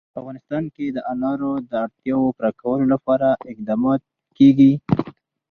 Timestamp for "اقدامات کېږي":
3.51-4.73